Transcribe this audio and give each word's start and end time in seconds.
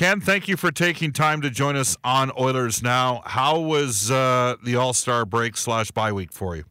Ken, 0.00 0.18
thank 0.18 0.48
you 0.48 0.56
for 0.56 0.72
taking 0.72 1.12
time 1.12 1.42
to 1.42 1.50
join 1.50 1.76
us 1.76 1.94
on 2.02 2.32
Oilers 2.40 2.82
Now. 2.82 3.20
How 3.26 3.60
was 3.60 4.10
uh, 4.10 4.56
the 4.64 4.76
All 4.76 4.94
Star 4.94 5.26
break 5.26 5.58
slash 5.58 5.90
bye 5.90 6.10
week 6.10 6.32
for 6.32 6.56
you? 6.56 6.64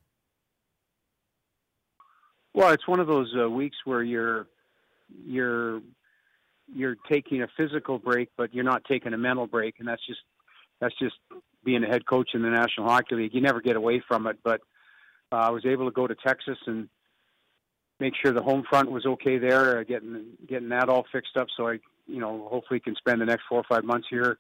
Well, 2.56 2.72
it's 2.72 2.88
one 2.88 3.00
of 3.00 3.06
those 3.06 3.32
uh, 3.40 3.48
weeks 3.48 3.78
where 3.86 4.02
you're 4.02 4.48
you're 5.24 5.80
you're 6.74 6.96
taking 7.08 7.44
a 7.44 7.48
physical 7.56 8.00
break, 8.00 8.30
but 8.36 8.52
you're 8.52 8.64
not 8.64 8.84
taking 8.86 9.14
a 9.14 9.18
mental 9.20 9.46
break, 9.46 9.76
and 9.78 9.88
that's 9.88 10.04
just 10.08 10.22
that's 10.82 10.98
just 10.98 11.14
being 11.64 11.84
a 11.84 11.88
head 11.88 12.08
coach 12.08 12.32
in 12.34 12.42
the 12.42 12.50
National 12.50 12.88
Hockey 12.88 13.14
League. 13.14 13.36
You 13.36 13.42
never 13.42 13.62
get 13.62 13.76
away 13.76 14.02
from 14.08 14.26
it. 14.26 14.40
But 14.44 14.62
uh, 15.32 15.36
I 15.36 15.50
was 15.52 15.68
able 15.68 15.86
to 15.86 15.92
go 15.92 16.08
to 16.08 16.16
Texas 16.16 16.58
and 16.66 16.90
make 18.00 18.14
sure 18.16 18.32
the 18.32 18.42
home 18.42 18.64
front 18.70 18.92
was 18.92 19.06
okay 19.06 19.38
there, 19.38 19.80
uh, 19.80 19.84
getting 19.84 20.26
getting 20.48 20.70
that 20.70 20.90
all 20.90 21.06
fixed 21.12 21.38
up. 21.38 21.48
So 21.56 21.68
I, 21.68 21.80
you 22.08 22.20
know, 22.20 22.48
hopefully 22.50 22.80
can 22.80 22.96
spend 22.96 23.22
the 23.22 23.26
next 23.26 23.44
four 23.50 23.60
or 23.60 23.66
five 23.70 23.84
months 23.84 24.08
here 24.10 24.38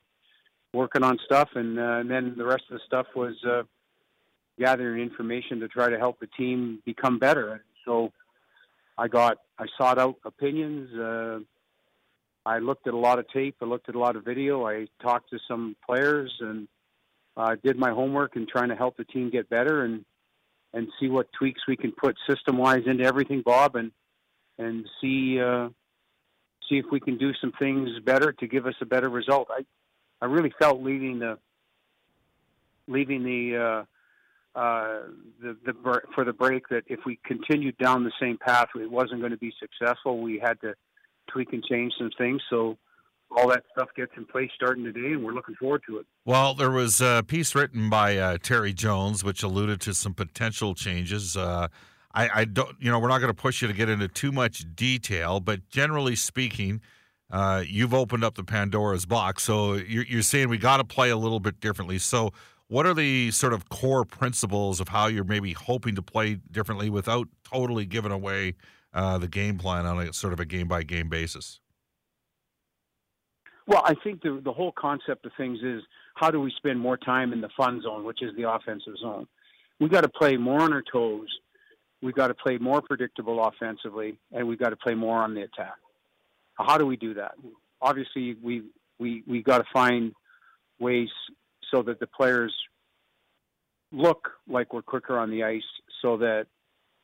working 0.74 1.04
on 1.04 1.18
stuff, 1.26 1.50
and, 1.56 1.80
uh, 1.80 1.98
and 2.00 2.10
then 2.10 2.36
the 2.38 2.46
rest 2.46 2.64
of 2.70 2.78
the 2.78 2.82
stuff 2.86 3.08
was 3.16 3.34
uh, 3.44 3.64
gathering 4.60 5.02
information 5.02 5.60
to 5.60 5.68
try 5.68 5.90
to 5.90 5.98
help 5.98 6.20
the 6.20 6.28
team 6.28 6.82
become 6.86 7.18
better. 7.18 7.64
So 7.86 8.12
I 8.98 9.08
got 9.08 9.38
I 9.58 9.66
sought 9.78 9.98
out 9.98 10.16
opinions. 10.26 10.94
Uh, 10.94 11.40
I 12.46 12.60
looked 12.60 12.88
at 12.88 12.94
a 12.94 12.98
lot 12.98 13.20
of 13.20 13.28
tape. 13.30 13.56
I 13.62 13.66
looked 13.66 13.90
at 13.90 13.96
a 13.96 14.00
lot 14.00 14.16
of 14.16 14.24
video. 14.26 14.66
I 14.68 14.88
talked 15.02 15.30
to 15.32 15.40
some 15.48 15.76
players 15.86 16.34
and 16.40 16.68
uh, 17.38 17.56
did 17.64 17.78
my 17.78 17.92
homework 17.92 18.36
and 18.36 18.48
trying 18.48 18.70
to 18.70 18.76
help 18.76 18.98
the 18.98 19.04
team 19.06 19.30
get 19.30 19.50
better 19.50 19.84
and 19.84 20.04
and 20.74 20.88
see 21.00 21.08
what 21.08 21.32
tweaks 21.34 21.62
we 21.68 21.76
can 21.76 21.92
put 21.92 22.16
system 22.30 22.58
wise 22.58 22.84
into 22.86 23.04
everything, 23.04 23.42
Bob, 23.44 23.76
and 23.76 23.92
and 24.58 24.86
see 25.02 25.40
uh, 25.40 25.70
see 26.70 26.78
if 26.78 26.86
we 26.92 27.00
can 27.00 27.18
do 27.18 27.32
some 27.42 27.52
things 27.58 27.90
better 28.06 28.32
to 28.34 28.48
give 28.48 28.66
us 28.66 28.76
a 28.82 28.86
better 28.86 29.10
result. 29.10 29.48
I 29.50 29.64
I 30.22 30.26
really 30.26 30.54
felt 30.60 30.82
leaving 30.82 31.20
the 31.20 31.38
leaving 32.88 33.24
the 33.24 33.86
uh, 34.56 34.60
uh, 34.60 35.02
the, 35.42 35.58
the 35.66 36.02
for 36.14 36.26
the 36.26 36.34
break 36.34 36.68
that 36.70 36.84
if 36.88 37.00
we 37.06 37.20
continued 37.26 37.78
down 37.78 38.04
the 38.04 38.12
same 38.20 38.38
path, 38.38 38.68
it 38.76 38.92
wasn't 38.92 39.20
going 39.20 39.32
to 39.32 39.38
be 39.38 39.54
successful. 39.60 40.20
We 40.20 40.40
had 40.40 40.60
to 40.62 40.76
tweak 41.32 41.54
and 41.54 41.64
change 41.64 41.94
some 41.98 42.10
things. 42.18 42.42
So 42.50 42.78
all 43.36 43.48
that 43.50 43.64
stuff 43.72 43.90
gets 43.96 44.12
in 44.18 44.26
place 44.26 44.50
starting 44.56 44.84
today, 44.84 45.14
and 45.14 45.24
we're 45.24 45.34
looking 45.34 45.56
forward 45.56 45.82
to 45.88 45.98
it. 46.00 46.06
Well, 46.26 46.54
there 46.54 46.72
was 46.72 47.00
a 47.02 47.24
piece 47.28 47.54
written 47.56 47.90
by 47.90 48.18
uh, 48.18 48.38
Terry 48.42 48.74
Jones 48.74 49.24
which 49.24 49.44
alluded 49.44 49.82
to 49.82 49.94
some 49.94 50.14
potential 50.14 50.74
changes. 50.74 51.38
Uh, 51.38 51.68
I, 52.14 52.30
I, 52.42 52.46
don't, 52.46 52.76
you 52.80 52.90
know, 52.90 53.00
we're 53.00 53.08
not 53.08 53.20
going 53.20 53.34
to 53.34 53.40
push 53.40 53.62
you 53.62 53.68
to 53.68 53.74
get 53.74 53.88
into 53.88 54.08
too 54.08 54.32
much 54.32 54.66
detail, 54.76 55.40
but 55.40 55.70
generally 55.70 56.16
speaking, 56.16 56.82
uh, 57.30 57.64
you've 57.68 57.94
opened 57.94 58.24
up 58.24 58.36
the 58.36 58.44
Pandora's 58.44 59.06
box. 59.06 59.44
So 59.44 59.76
you're, 59.76 60.06
you're 60.06 60.22
saying 60.24 60.50
we 60.50 60.58
got 60.58 60.78
to 60.78 60.84
play 60.84 61.12
a 61.12 61.18
little 61.18 61.40
bit 61.40 61.60
differently. 61.60 62.00
So, 62.00 62.32
what 62.68 62.86
are 62.86 62.94
the 62.94 63.32
sort 63.32 63.54
of 63.54 63.68
core 63.70 64.06
principles 64.06 64.80
of 64.80 64.90
how 64.90 65.08
you're 65.08 65.24
maybe 65.24 65.54
hoping 65.54 65.96
to 65.96 66.04
play 66.04 66.38
differently 66.52 66.92
without 66.92 67.28
totally 67.44 67.88
giving 67.88 68.12
away 68.12 68.54
uh, 68.94 69.18
the 69.18 69.28
game 69.28 69.58
plan 69.58 69.88
on 69.88 70.00
a 70.00 70.14
sort 70.14 70.34
of 70.34 70.40
a 70.40 70.46
game 70.46 70.68
by 70.68 70.84
game 70.84 71.10
basis? 71.10 71.62
Well, 73.70 73.84
I 73.86 73.94
think 74.04 74.24
the 74.24 74.42
the 74.44 74.52
whole 74.52 74.72
concept 74.72 75.28
of 75.28 75.32
things 75.38 75.60
is 75.62 75.84
how 76.16 76.32
do 76.32 76.42
we 76.42 76.52
spend 76.58 76.80
more 76.80 76.98
time 76.98 77.32
in 77.32 77.40
the 77.40 77.50
fun 77.56 77.82
zone, 77.84 78.04
which 78.04 78.24
is 78.24 78.36
the 78.36 78.50
offensive 78.50 78.96
zone. 79.00 79.28
We 79.80 79.88
got 79.90 80.02
to 80.02 80.10
play 80.10 80.38
more 80.38 80.62
on 80.62 80.74
our 80.74 80.84
toes. 80.92 81.28
We've 82.02 82.16
got 82.16 82.30
to 82.30 82.34
play 82.34 82.58
more 82.58 82.82
predictable 82.82 83.46
offensively, 83.46 84.18
and 84.32 84.48
we've 84.48 84.58
got 84.58 84.70
to 84.72 84.76
play 84.76 84.96
more 84.96 85.22
on 85.22 85.36
the 85.36 85.44
attack. 85.44 85.76
How 86.58 86.80
do 86.80 86.88
we 86.88 86.98
do 86.98 87.14
that? 87.14 87.34
Obviously, 87.80 88.36
we 88.42 88.64
we 88.98 89.24
we 89.28 89.44
got 89.44 89.60
to 89.60 89.66
find 89.72 90.14
ways 90.80 91.10
so 91.70 91.84
that 91.84 92.00
the 92.00 92.08
players 92.08 92.54
look 93.92 94.32
like 94.48 94.74
we're 94.74 94.82
quicker 94.82 95.20
on 95.20 95.30
the 95.30 95.44
ice, 95.44 95.62
so 96.02 96.18
that 96.18 96.48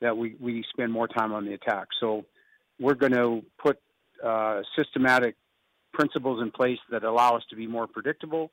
that 0.02 0.18
we 0.18 0.36
we 0.40 0.66
spend 0.72 0.92
more 0.92 1.08
time 1.08 1.32
on 1.32 1.46
the 1.46 1.54
attack. 1.54 1.90
So 2.00 2.26
we're 2.80 2.96
going 2.96 3.14
to 3.14 3.44
put 3.62 3.78
uh, 4.24 4.62
systematic 4.76 5.36
principles 5.96 6.42
in 6.42 6.52
place 6.52 6.80
that 6.92 7.04
allow 7.04 7.36
us 7.36 7.44
to 7.50 7.56
be 7.56 7.66
more 7.66 7.88
predictable, 7.88 8.52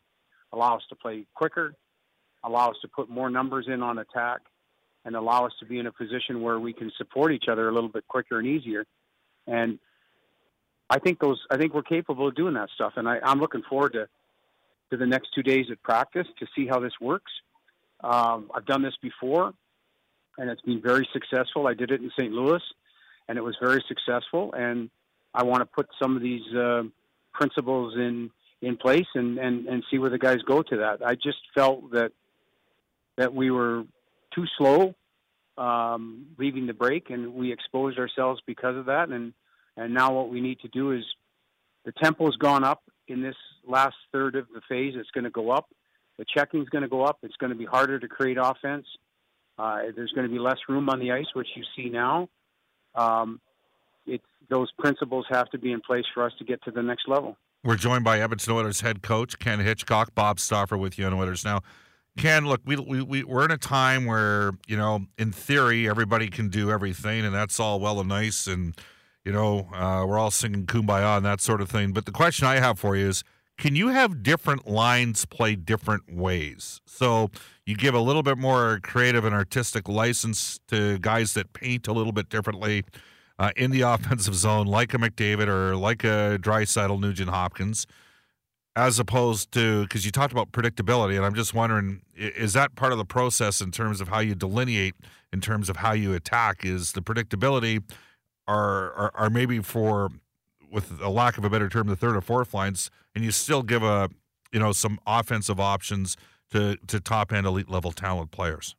allow 0.53 0.77
us 0.77 0.83
to 0.89 0.97
play 0.97 1.27
quicker, 1.35 1.75
allow 2.45 2.71
us 2.71 2.77
to 2.83 2.89
put 2.89 3.11
more 3.11 3.29
numbers 3.29 3.67
in 3.69 3.83
on 3.83 3.99
attack, 3.99 4.41
and 5.05 5.17
allow 5.17 5.45
us 5.45 5.53
to 5.61 5.67
be 5.67 5.79
in 5.79 5.87
a 5.87 5.93
position 5.93 6.41
where 6.41 6.59
we 6.59 6.73
can 6.73 6.91
support 6.97 7.33
each 7.33 7.47
other 7.51 7.69
a 7.69 7.75
little 7.75 7.89
bit 7.89 8.07
quicker 8.09 8.39
and 8.39 8.47
easier. 8.47 8.87
And 9.47 9.79
I 10.89 10.99
think 10.99 11.19
those 11.19 11.41
I 11.51 11.57
think 11.57 11.75
we're 11.75 11.83
capable 11.83 12.29
of 12.29 12.35
doing 12.35 12.55
that 12.55 12.69
stuff, 12.75 12.93
and 12.97 13.09
I, 13.09 13.19
I'm 13.23 13.41
looking 13.41 13.63
forward 13.69 13.93
to 13.95 14.09
to 14.91 14.97
the 14.97 15.07
next 15.07 15.31
two 15.35 15.43
days 15.43 15.67
at 15.71 15.83
practice 15.83 16.27
to 16.39 16.47
see 16.55 16.67
how 16.67 16.79
this 16.79 16.93
works. 17.01 17.33
Um, 18.05 18.51
I've 18.55 18.67
done 18.67 18.83
this 18.83 18.95
before, 19.01 19.55
and 20.39 20.51
it's 20.51 20.61
been 20.61 20.83
very 20.83 21.09
successful. 21.13 21.67
I 21.67 21.75
did 21.75 21.91
it 21.91 22.03
in 22.03 22.11
St. 22.19 22.31
Louis, 22.31 22.63
and 23.29 23.39
it 23.39 23.41
was 23.41 23.57
very 23.61 23.83
successful. 23.89 24.53
And 24.53 24.91
I 25.35 25.45
want 25.45 25.61
to 25.61 25.67
put 25.67 25.89
some 26.01 26.15
of 26.15 26.23
these 26.23 26.43
uh, 26.55 26.83
principles 27.33 27.95
in 27.97 28.31
in 28.61 28.77
place 28.77 29.07
and, 29.15 29.39
and, 29.39 29.67
and 29.67 29.83
see 29.91 29.99
where 29.99 30.11
the 30.11 30.19
guys 30.19 30.39
go 30.47 30.63
to 30.63 30.77
that. 30.77 31.05
I 31.05 31.15
just 31.15 31.39
felt 31.55 31.91
that 31.93 32.13
that 33.17 33.35
we 33.35 33.51
were 33.51 33.85
too 34.35 34.45
slow 34.57 34.95
um, 35.59 36.27
leaving 36.39 36.67
the 36.67 36.73
break, 36.73 37.11
and 37.11 37.35
we 37.35 37.53
exposed 37.53 37.99
ourselves 37.99 38.41
because 38.47 38.77
of 38.77 38.87
that. 38.87 39.09
And 39.09 39.33
and 39.77 39.93
now 39.93 40.15
what 40.15 40.31
we 40.31 40.41
need 40.41 40.61
to 40.61 40.69
do 40.69 40.93
is 40.93 41.05
the 41.85 41.93
tempo's 41.93 42.37
gone 42.37 42.65
up 42.65 42.83
in 43.09 43.23
this 43.23 43.37
last 43.67 43.97
third 44.13 44.37
of 44.37 44.47
the 44.55 44.61
phase. 44.69 44.95
It's 44.97 45.11
going 45.11 45.25
to 45.25 45.31
go 45.31 45.51
up. 45.51 45.69
The 46.19 46.25
checking 46.25 46.63
is 46.63 46.69
going 46.69 46.83
to 46.83 46.89
go 46.89 47.05
up. 47.05 47.19
It's 47.23 47.37
going 47.37 47.51
to 47.51 47.59
be 47.59 47.65
harder 47.65 47.99
to 47.99 48.09
create 48.09 48.37
offense. 48.41 48.87
Uh, 49.59 49.79
there's 49.95 50.13
going 50.13 50.27
to 50.27 50.33
be 50.33 50.39
less 50.39 50.59
room 50.69 50.89
on 50.89 50.99
the 51.01 51.13
ice, 51.13 51.27
which 51.35 51.49
you 51.57 51.65
see 51.77 51.89
now. 51.89 52.29
Um, 52.95 53.41
those 54.49 54.71
principles 54.79 55.25
have 55.31 55.49
to 55.51 55.59
be 55.59 55.73
in 55.73 55.81
place 55.81 56.05
for 56.13 56.25
us 56.25 56.33
to 56.39 56.45
get 56.45 56.63
to 56.65 56.71
the 56.71 56.83
next 56.83 57.09
level. 57.09 57.37
We're 57.65 57.77
joined 57.77 58.05
by 58.05 58.21
Edmonton 58.21 58.53
Oilers 58.53 58.81
head 58.81 59.03
coach 59.03 59.39
Ken 59.39 59.61
Hitchcock, 59.61 60.15
Bob 60.15 60.39
Stauffer 60.39 60.77
with 60.77 60.99
you 60.99 61.07
on 61.07 61.15
Oilers 61.15 61.45
now. 61.45 61.61
Ken, 62.19 62.47
look, 62.47 62.61
we, 62.67 62.77
we, 62.77 63.01
we, 63.03 63.25
we're 63.25 63.45
in 63.45 63.51
a 63.51 63.59
time 63.59 64.05
where, 64.05 64.53
you 64.67 64.77
know, 64.77 65.07
in 65.17 65.33
theory, 65.33 65.89
everybody 65.89 66.29
can 66.29 66.51
do 66.51 66.71
everything, 66.71 67.25
and 67.25 67.35
that's 67.35 67.59
all 67.59 67.81
well 67.81 68.01
and 68.01 68.09
nice. 68.09 68.47
And, 68.47 68.77
you 69.25 69.33
know, 69.33 69.69
uh, 69.73 70.05
we're 70.07 70.19
all 70.19 70.31
singing 70.31 70.67
kumbaya 70.67 71.17
and 71.17 71.25
that 71.25 71.41
sort 71.41 71.63
of 71.63 71.71
thing. 71.71 71.93
But 71.93 72.05
the 72.05 72.13
question 72.13 72.47
I 72.47 72.57
have 72.57 72.79
for 72.79 72.97
you 72.97 73.09
is 73.09 73.25
can 73.57 73.77
you 73.77 73.89
have 73.89 74.23
different 74.23 74.67
lines 74.67 75.25
play 75.25 75.55
different 75.55 76.13
ways? 76.13 76.81
So 76.85 77.31
you 77.65 77.77
give 77.77 77.95
a 77.95 78.01
little 78.01 78.23
bit 78.23 78.37
more 78.37 78.81
creative 78.83 79.25
and 79.25 79.35
artistic 79.35 79.89
license 79.89 80.59
to 80.69 80.99
guys 80.99 81.33
that 81.35 81.53
paint 81.53 81.87
a 81.87 81.93
little 81.93 82.13
bit 82.13 82.29
differently 82.29 82.83
uh, 83.43 83.51
in 83.57 83.73
the 83.73 83.81
offensive 83.95 84.35
zone, 84.35 84.67
like 84.67 84.95
a 84.95 84.99
McDavid 84.99 85.49
or 85.49 85.77
like 85.77 86.05
a 86.05 86.39
Draisaitl, 86.41 86.99
Nugent 86.99 87.29
Hopkins, 87.29 87.87
as 88.75 88.99
opposed 88.99 89.53
to 89.53 89.83
because 89.83 90.07
you 90.07 90.13
talked 90.13 90.33
about 90.33 90.53
predictability, 90.53 91.17
and 91.17 91.27
I'm 91.27 91.35
just 91.35 91.53
wondering, 91.53 92.03
is 92.15 92.55
that 92.55 92.75
part 92.77 92.93
of 92.93 92.99
the 92.99 93.05
process 93.05 93.61
in 93.61 93.71
terms 93.71 94.01
of 94.01 94.09
how 94.09 94.21
you 94.21 94.35
delineate, 94.35 94.95
in 95.33 95.41
terms 95.41 95.69
of 95.69 95.77
how 95.77 95.93
you 95.93 96.15
attack? 96.15 96.65
Is 96.65 96.93
the 96.93 97.03
predictability, 97.03 97.83
are 98.47 98.93
are, 98.93 99.11
are 99.15 99.31
maybe 99.31 99.59
for, 99.59 100.11
with 100.71 101.01
a 101.03 101.11
lack 101.11 101.37
of 101.37 101.45
a 101.45 101.51
better 101.51 101.69
term, 101.69 101.89
the 101.89 101.97
third 101.97 102.17
or 102.17 102.23
fourth 102.23 102.55
lines, 102.55 102.91
and 103.15 103.25
you 103.25 103.31
still 103.31 103.63
give 103.63 103.83
a, 103.83 104.09
you 104.53 104.61
know, 104.61 104.73
some 104.73 104.99
offensive 105.07 105.61
options 105.61 106.17
to 106.53 106.77
to 106.87 106.99
top 107.01 107.33
end 107.33 107.47
elite 107.47 107.69
level 107.69 107.93
talent 107.93 108.31
players. 108.31 108.75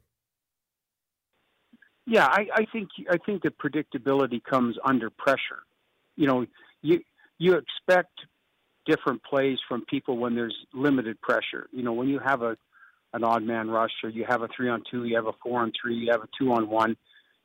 Yeah, 2.06 2.25
I, 2.25 2.47
I 2.53 2.66
think 2.72 2.90
I 3.09 3.18
think 3.18 3.44
the 3.44 3.50
predictability 3.50 4.44
comes 4.44 4.78
under 4.84 5.09
pressure. 5.09 5.64
You 6.16 6.28
know, 6.28 6.46
you 6.81 7.02
you 7.38 7.56
expect 7.56 8.12
different 8.86 9.24
plays 9.24 9.58
from 9.68 9.86
people 9.86 10.18
when 10.18 10.35
there's 10.35 10.55
limited 10.73 11.20
pressure. 11.22 11.67
You 11.72 11.84
know, 11.84 11.94
when 11.94 12.09
you 12.09 12.20
have 12.20 12.41
a 12.41 12.58
an 13.14 13.23
odd 13.23 13.44
man 13.44 13.70
rush 13.70 13.91
or 14.03 14.09
you 14.09 14.26
have 14.28 14.41
a 14.41 14.47
three 14.55 14.70
on 14.70 14.84
two, 14.90 15.05
you 15.05 15.16
have 15.16 15.28
a 15.28 15.34
four 15.44 15.61
on 15.61 15.72
three, 15.79 15.96
you 15.96 16.11
have 16.11 16.22
a 16.22 16.29
two 16.38 16.52
on 16.52 16.67
one, 16.70 16.97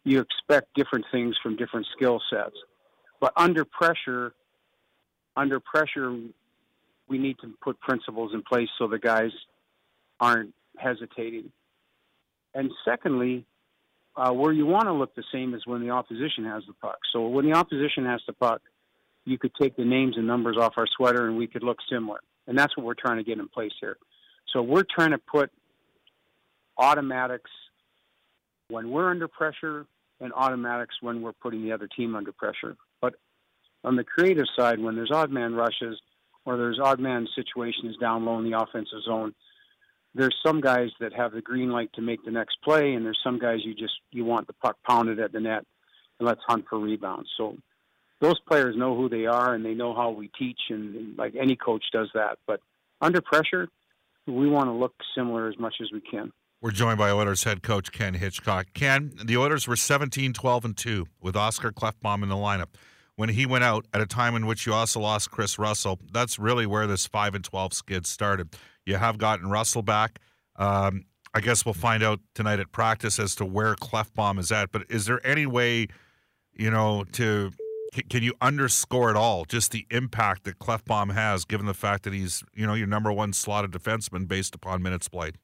you 0.03 0.19
expect 0.21 0.75
different 0.75 1.05
things 1.13 1.37
from 1.43 1.57
different 1.57 1.87
skill 1.95 2.21
sets. 2.31 2.57
But 3.21 3.33
under 3.37 3.65
pressure, 3.65 4.33
under 5.37 5.61
pressure, 5.61 6.17
we 7.09 7.19
need 7.19 7.37
to 7.41 7.53
put 7.63 7.79
principles 7.81 8.33
in 8.33 8.43
place 8.43 8.69
so 8.79 8.89
the 8.89 8.99
guys 8.99 9.31
aren't 10.21 10.55
hesitating. 10.79 11.53
And 12.55 12.71
secondly, 12.85 13.45
uh, 14.19 14.33
where 14.33 14.53
you 14.53 14.67
want 14.67 14.87
to 14.87 14.93
look 14.93 15.15
the 15.15 15.23
same 15.33 15.55
is 15.55 15.65
when 15.65 15.81
the 15.81 15.91
opposition 15.91 16.45
has 16.45 16.65
the 16.67 16.73
puck. 16.75 16.99
So 17.13 17.29
when 17.29 17.49
the 17.49 17.57
opposition 17.57 18.05
has 18.05 18.21
the 18.27 18.33
puck, 18.33 18.61
you 19.25 19.39
could 19.39 19.53
take 19.61 19.77
the 19.77 19.85
names 19.85 20.17
and 20.17 20.27
numbers 20.27 20.57
off 20.59 20.75
our 20.77 20.89
sweater 20.97 21.29
and 21.29 21.37
we 21.37 21.47
could 21.47 21.63
look 21.63 21.79
similar. 21.89 22.19
And 22.49 22.59
that's 22.59 22.77
what 22.77 22.85
we're 22.85 22.95
trying 22.95 23.19
to 23.19 23.23
get 23.23 23.39
in 23.39 23.47
place 23.49 23.71
here. 23.81 23.97
So 24.53 24.61
we're 24.63 24.85
trying 24.93 25.13
to 25.13 25.19
put 25.19 25.51
automatics 26.77 27.51
when 28.69 28.91
we're 28.91 29.09
under 29.09 29.29
pressure 29.29 29.87
and 30.21 30.33
automatics 30.33 30.97
when 31.01 31.23
we're 31.23 31.33
putting 31.33 31.63
the 31.63 31.71
other 31.71 31.87
team 31.87 32.17
under 32.17 32.33
pressure. 32.33 32.77
But 33.01 33.15
on 33.85 33.95
the 33.95 34.05
creative 34.05 34.47
side, 34.59 34.81
when 34.81 34.97
there's 34.97 35.13
odd 35.13 35.31
man 35.31 35.55
rushes, 35.55 36.01
or 36.45 36.57
there's 36.57 36.81
odd 36.83 36.99
man 36.99 37.29
situations 37.37 37.97
down 38.01 38.25
low 38.25 38.39
in 38.39 38.51
the 38.51 38.59
offensive 38.59 39.03
zone, 39.05 39.35
there's 40.19 40.37
some 40.45 40.61
guys 40.61 40.91
that 40.99 41.13
have 41.15 41.33
the 41.33 41.41
green 41.41 41.71
light 41.71 41.93
to 41.95 42.03
make 42.03 42.25
the 42.25 42.31
next 42.33 42.59
play, 42.63 42.95
and 42.95 43.07
there's 43.07 43.21
some 43.23 43.39
guys 43.39 43.61
you 43.65 43.73
just 43.73 43.95
you 44.11 44.25
want 44.25 44.49
the 44.49 44.53
puck 44.53 44.77
pounded 44.87 45.21
at 45.21 45.33
the 45.33 45.41
net 45.41 45.65
and 46.19 46.27
let's 46.27 46.41
hunt 46.47 46.65
for 46.69 46.79
rebounds. 46.79 47.31
So 47.37 47.57
those 48.21 48.41
players 48.41 48.77
know 48.77 48.97
who 48.97 49.09
they 49.09 49.27
are 49.27 49.55
and 49.55 49.65
they 49.65 49.75
know 49.75 49.95
how 49.95 50.11
we 50.11 50.29
teach, 50.37 50.59
and, 50.71 50.95
and 50.97 51.17
like 51.17 51.35
any 51.41 51.55
coach 51.55 51.85
does 51.93 52.11
that. 52.15 52.39
But 52.49 52.61
under 53.01 53.21
pressure, 53.21 53.69
we 54.27 54.49
want 54.49 54.67
to 54.67 54.73
look 54.73 54.93
similar 55.15 55.49
as 55.49 55.57
much 55.57 55.77
as 55.81 55.93
we 55.93 56.01
can. 56.01 56.33
We're 56.61 56.73
joined 56.73 56.99
by 56.99 57.11
Oilers 57.11 57.45
head 57.45 57.63
coach 57.63 57.93
Ken 57.93 58.15
Hitchcock. 58.15 58.67
Ken, 58.75 59.13
the 59.25 59.37
Oilers 59.37 59.69
were 59.69 59.77
17, 59.77 60.33
12, 60.33 60.65
and 60.65 60.77
2 60.77 61.07
with 61.23 61.37
Oscar 61.37 61.71
Klefbom 61.71 62.25
in 62.25 62.29
the 62.29 62.35
lineup. 62.35 62.75
When 63.15 63.29
he 63.29 63.47
went 63.47 63.63
out 63.63 63.87
at 63.95 64.01
a 64.01 64.07
time 64.07 64.35
in 64.35 64.47
which 64.47 64.67
you 64.67 64.73
also 64.73 64.99
lost 65.01 65.31
Kris 65.31 65.59
Russell, 65.59 66.01
that's 66.13 66.39
really 66.39 66.67
where 66.67 66.89
this 66.89 67.07
5 67.07 67.37
and 67.37 67.45
12 67.45 67.73
skid 67.73 68.07
started. 68.07 68.57
You 68.89 68.97
have 68.97 69.19
gotten 69.19 69.51
Russell 69.51 69.83
back. 69.83 70.19
Um, 70.57 71.05
I 71.35 71.41
guess 71.41 71.67
we'll 71.67 71.75
find 71.75 72.03
out 72.03 72.21
tonight 72.35 72.59
at 72.59 72.73
practice 72.73 73.19
as 73.19 73.35
to 73.35 73.45
where 73.45 73.75
Klefbom 73.75 74.39
is 74.39 74.51
at. 74.51 74.73
But 74.73 74.85
is 74.89 75.05
there 75.05 75.25
any 75.27 75.45
way, 75.45 75.89
you 76.55 76.71
know, 76.71 77.05
to 77.13 77.53
can 78.09 78.23
you 78.23 78.33
underscore 78.41 79.11
at 79.11 79.17
all 79.17 79.45
just 79.45 79.73
the 79.73 79.87
impact 79.91 80.45
that 80.45 80.59
Klefbom 80.59 81.13
has, 81.13 81.45
given 81.45 81.67
the 81.67 81.75
fact 81.75 82.05
that 82.05 82.15
he's 82.15 82.43
you 82.55 82.67
know 82.67 82.73
your 82.73 82.87
number 82.87 83.13
one 83.13 83.35
slotted 83.35 83.73
defenseman 83.73 84.27
based 84.27 84.55
upon 84.55 84.83
minutes 84.83 85.07
played? 85.07 85.37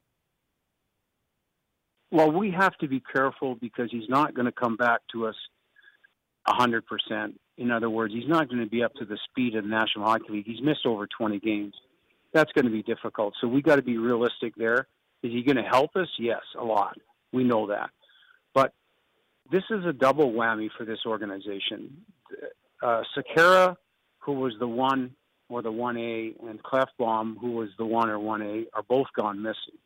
Well, 2.11 2.32
we 2.32 2.50
have 2.50 2.75
to 2.79 2.88
be 2.88 3.02
careful 3.12 3.56
because 3.56 3.91
he's 3.91 4.08
not 4.08 4.35
going 4.35 4.46
to 4.46 4.52
come 4.52 4.76
back 4.76 5.00
to 5.12 5.26
us 5.26 5.35
100%. 6.49 6.82
In 7.58 7.70
other 7.70 7.91
words, 7.91 8.14
he's 8.14 8.29
not 8.29 8.49
going 8.49 8.61
to 8.61 8.70
be 8.70 8.82
up 8.82 8.94
to 8.94 9.05
the 9.05 9.19
speed 9.29 9.55
of 9.55 9.64
the 9.64 9.70
National 9.70 10.06
Hockey 10.06 10.31
League. 10.31 10.46
He's 10.46 10.62
missed 10.62 10.87
over 10.87 11.06
20 11.06 11.41
games. 11.41 11.75
That's 12.34 12.52
going 12.52 12.66
to 12.66 12.70
be 12.70 12.82
difficult. 12.82 13.34
So 13.40 13.48
we 13.48 13.62
got 13.62 13.76
to 13.76 13.82
be 13.82 13.96
realistic 13.96 14.54
there. 14.56 14.86
Is 15.22 15.32
he 15.32 15.42
going 15.42 15.56
to 15.56 15.62
help 15.62 15.96
us? 15.96 16.08
Yes, 16.19 16.42
a 16.58 16.64
lot. 16.64 16.98
We 17.32 17.44
know 17.44 17.69
that. 17.69 17.90
But 18.52 18.75
this 19.50 19.62
is 19.70 19.86
a 19.86 19.92
double 19.92 20.32
whammy 20.32 20.69
for 20.76 20.84
this 20.84 20.98
organization. 21.06 22.04
Uh, 22.82 23.02
Sekera, 23.16 23.76
who 24.19 24.32
was 24.32 24.52
the 24.58 24.69
one 24.69 25.14
or 25.48 25.62
the 25.62 25.72
1A, 25.72 26.48
and 26.48 26.60
Klefbom, 26.62 27.38
who 27.40 27.52
was 27.52 27.69
the 27.78 27.86
1 27.86 28.10
or 28.10 28.19
1A, 28.19 28.66
are 28.75 28.82
both 28.82 29.06
gone 29.16 29.40
missing. 29.40 29.78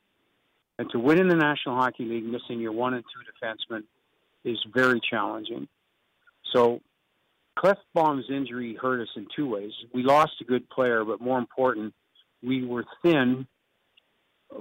And 0.78 0.88
to 0.90 0.98
win 0.98 1.20
in 1.20 1.28
the 1.28 1.36
National 1.36 1.76
Hockey 1.76 2.04
League, 2.04 2.24
missing 2.24 2.60
your 2.60 2.72
one 2.72 2.94
and 2.94 3.04
two 3.04 3.46
defensemen 3.46 3.82
is 4.44 4.58
very 4.72 5.00
challenging. 5.00 5.66
So 6.52 6.80
Klefbom's 7.58 8.30
injury 8.30 8.78
hurt 8.80 9.00
us 9.00 9.08
in 9.16 9.26
two 9.34 9.48
ways. 9.48 9.72
We 9.92 10.04
lost 10.04 10.32
a 10.40 10.44
good 10.44 10.70
player, 10.70 11.04
but 11.04 11.20
more 11.20 11.38
important, 11.38 11.92
we 12.42 12.64
were 12.64 12.84
thin 13.02 13.46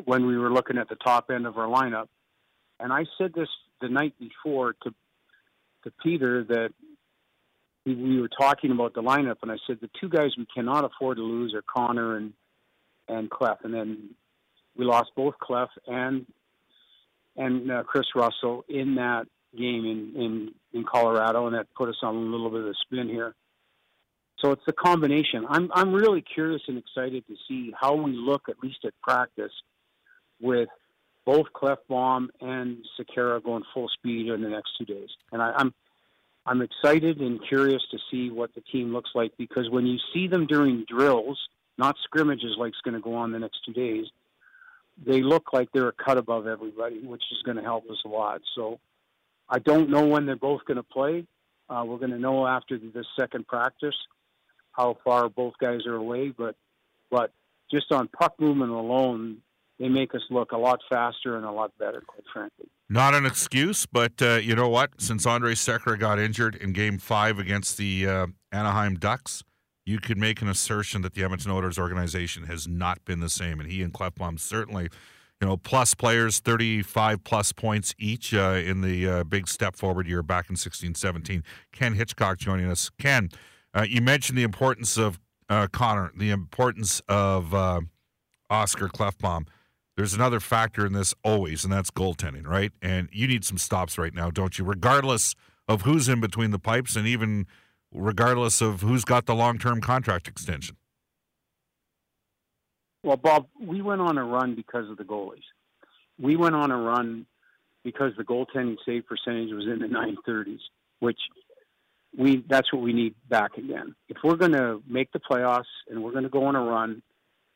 when 0.06 0.26
we 0.26 0.38
were 0.38 0.52
looking 0.52 0.78
at 0.78 0.90
the 0.90 0.96
top 0.96 1.30
end 1.30 1.46
of 1.46 1.58
our 1.58 1.68
lineup. 1.68 2.08
And 2.80 2.92
I 2.92 3.06
said 3.18 3.34
this 3.34 3.48
the 3.82 3.90
night 3.90 4.14
before 4.20 4.74
to 4.84 4.94
to 5.84 5.92
Peter 6.04 6.44
that 6.44 6.70
we 7.86 8.20
were 8.20 8.30
talking 8.30 8.72
about 8.72 8.94
the 8.94 9.02
lineup, 9.02 9.38
and 9.42 9.52
I 9.52 9.58
said 9.66 9.78
the 9.80 9.90
two 10.00 10.10
guys 10.10 10.32
we 10.38 10.46
cannot 10.54 10.84
afford 10.84 11.18
to 11.18 11.24
lose 11.24 11.54
are 11.54 11.64
Connor 11.64 12.18
and 12.18 12.34
and 13.08 13.30
Clef. 13.30 13.60
And 13.64 13.74
then 13.74 14.10
we 14.76 14.86
lost 14.86 15.12
both 15.16 15.38
Clef 15.40 15.70
and 15.88 16.26
and 17.36 17.72
uh, 17.72 17.84
Kris 17.84 18.08
Russell 18.16 18.66
in 18.68 18.96
that 18.96 19.26
game 19.58 19.86
in, 19.86 20.22
in 20.22 20.54
in 20.74 20.84
Colorado, 20.84 21.48
and 21.48 21.56
that 21.56 21.68
put 21.76 21.90
us 21.90 21.96
on 22.04 22.16
a 22.16 22.20
little 22.20 22.50
bit 22.50 22.62
of 22.62 22.68
a 22.68 22.74
spin 22.82 23.08
here. 23.08 23.34
So 24.40 24.52
it's 24.52 24.62
the 24.68 24.74
combination. 24.74 25.46
I'm 25.50 25.72
I'm 25.74 25.94
really 25.94 26.22
curious 26.22 26.62
and 26.68 26.78
excited 26.78 27.26
to 27.28 27.36
see 27.48 27.74
how 27.80 27.96
we 27.96 28.12
look 28.12 28.50
at 28.50 28.60
least 28.62 28.80
at 28.86 28.94
practice 29.02 29.52
with 30.40 30.70
both 31.26 31.48
Klefbom 31.54 32.28
and 32.40 32.78
Sekera 33.00 33.44
going 33.44 33.64
full 33.74 33.90
speed 33.90 34.28
in 34.28 34.42
the 34.42 34.50
next 34.50 34.72
two 34.78 34.86
days, 34.86 35.10
and 35.32 35.42
I, 35.42 35.54
I'm 35.56 35.74
I'm 36.46 36.62
excited 36.62 37.20
and 37.20 37.40
curious 37.46 37.82
to 37.92 37.98
see 38.10 38.30
what 38.30 38.54
the 38.56 38.62
team 38.62 38.94
looks 38.94 39.10
like 39.14 39.34
because 39.38 39.70
when 39.70 39.86
you 39.86 39.98
see 40.14 40.28
them 40.28 40.46
during 40.48 40.86
drills, 40.88 41.38
not 41.78 41.96
scrimmages 42.04 42.56
like 42.58 42.70
it's 42.70 42.82
going 42.82 42.94
to 42.94 43.02
go 43.02 43.16
on 43.16 43.32
the 43.32 43.40
next 43.40 43.60
two 43.66 43.74
days, 43.74 44.06
they 45.06 45.22
look 45.22 45.52
like 45.52 45.68
they're 45.74 45.90
a 45.90 45.94
cut 45.94 46.18
above 46.18 46.48
everybody, 46.48 47.00
which 47.00 47.24
is 47.32 47.42
going 47.44 47.58
to 47.58 47.64
help 47.64 47.90
us 47.90 47.98
a 48.06 48.08
lot. 48.08 48.42
So 48.56 48.80
I 49.50 49.60
don't 49.60 49.90
know 49.90 50.06
when 50.06 50.26
they're 50.26 50.38
both 50.38 50.64
going 50.66 50.78
to 50.78 50.84
play. 50.84 51.26
Uh, 51.70 51.84
we're 51.86 51.98
going 51.98 52.12
to 52.12 52.20
know 52.20 52.48
after 52.48 52.78
the 52.78 53.04
second 53.20 53.46
practice 53.46 53.96
how 54.78 54.98
far 55.04 55.28
both 55.28 55.54
guys 55.60 55.86
are 55.88 55.96
away, 55.96 56.30
but 56.30 56.56
but 57.10 57.32
just 57.72 57.92
on 57.92 58.08
puck 58.08 58.36
movement 58.40 58.72
alone, 58.72 59.38
they 59.80 59.90
make 59.90 60.14
us 60.16 60.22
look 60.30 60.52
a 60.52 60.58
lot 60.58 60.80
faster 60.90 61.36
and 61.36 61.46
a 61.46 61.52
lot 61.52 61.72
better, 61.78 62.02
quite 62.06 62.24
frankly. 62.32 62.68
Not 62.90 63.14
an 63.14 63.26
excuse, 63.26 63.86
but 63.86 64.22
uh, 64.22 64.36
you 64.36 64.56
know 64.56 64.70
what? 64.70 64.92
Since 65.02 65.26
Andre 65.26 65.54
Sekera 65.54 66.00
got 66.00 66.20
injured 66.20 66.56
in 66.56 66.72
Game 66.72 66.98
Five 67.00 67.40
against 67.40 67.78
the 67.78 68.08
uh, 68.08 68.28
Anaheim 68.52 68.96
Ducks, 68.96 69.44
you 69.86 70.00
could 70.00 70.18
make 70.18 70.42
an 70.42 70.48
assertion 70.48 71.02
that 71.02 71.14
the 71.14 71.24
Edmonton 71.24 71.52
Oilers 71.52 71.78
organization 71.78 72.44
has 72.44 72.68
not 72.68 73.04
been 73.04 73.20
the 73.20 73.30
same, 73.30 73.60
and 73.60 73.70
he 73.70 73.82
and 73.82 73.94
Klefbom 73.94 74.40
certainly, 74.40 74.84
you 75.42 75.48
know, 75.48 75.58
plus 75.58 75.96
players, 75.96 76.40
thirty-five 76.40 77.24
plus 77.24 77.52
points 77.52 77.94
each 77.98 78.34
uh, 78.34 78.62
in 78.64 78.82
the 78.82 79.08
uh, 79.08 79.24
big 79.26 79.48
step 79.48 79.76
forward 79.76 80.08
year 80.08 80.24
back 80.24 80.50
in 80.50 80.56
16-17. 80.56 81.44
Ken 81.74 81.94
Hitchcock 81.94 82.38
joining 82.38 82.70
us. 82.70 82.90
Ken, 82.98 83.30
uh, 83.78 83.84
you 83.84 84.02
mentioned 84.02 84.38
the 84.38 84.44
importance 84.44 84.98
of 84.98 85.20
uh, 85.50 85.68
Connor, 85.72 86.12
the 86.18 86.32
importance 86.32 87.00
of 87.08 87.54
uh, 87.54 87.82
Oscar 88.50 88.88
Klefbom. 88.88 89.48
There's 89.96 90.14
another 90.14 90.40
factor 90.40 90.86
in 90.86 90.94
this 90.94 91.14
always, 91.24 91.64
and 91.64 91.72
that's 91.72 91.92
goaltending, 91.92 92.46
right? 92.48 92.72
And 92.82 93.08
you 93.12 93.28
need 93.28 93.46
some 93.46 93.58
stops 93.58 93.98
right 93.98 94.14
now, 94.14 94.32
don't 94.32 94.58
you? 94.58 94.66
Regardless 94.66 95.36
of 95.68 95.84
who's 95.84 96.10
in 96.10 96.20
between 96.20 96.52
the 96.52 96.60
pipes, 96.60 96.96
and 96.96 97.08
even 97.08 97.46
regardless 97.94 98.62
of 98.62 98.82
who's 98.82 99.06
got 99.06 99.28
the 99.28 99.36
long 99.36 99.60
term 99.60 99.80
contract 99.80 100.28
extension? 100.28 100.76
Well, 103.04 103.18
Bob, 103.18 103.48
we 103.60 103.82
went 103.82 104.02
on 104.02 104.18
a 104.18 104.24
run 104.24 104.56
because 104.56 104.90
of 104.90 104.98
the 104.98 105.04
goalies. 105.04 105.46
We 106.20 106.36
went 106.36 106.56
on 106.56 106.72
a 106.72 106.78
run 106.78 107.28
because 107.84 108.12
the 108.18 108.24
goaltending 108.24 108.78
save 108.86 109.06
percentage 109.06 109.52
was 109.52 109.66
in 109.66 109.80
the 109.80 109.88
930s, 109.88 110.60
which 111.00 111.20
we 112.16 112.44
that's 112.48 112.72
what 112.72 112.82
we 112.82 112.94
need 112.94 113.16
back 113.30 113.58
again. 113.58 113.96
If 114.10 114.18
we're 114.24 114.36
going 114.36 114.54
to 114.54 114.82
make 114.88 115.12
the 115.12 115.20
playoffs 115.20 115.64
and 115.90 116.04
we're 116.04 116.12
going 116.12 116.24
to 116.24 116.30
go 116.30 116.46
on 116.46 116.56
a 116.56 116.62
run, 116.62 117.02